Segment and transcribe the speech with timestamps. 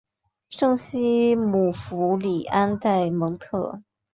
[0.49, 3.83] 圣西姆福里安代蒙特。